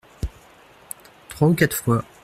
[1.29, 2.03] Trois ou quatre fois.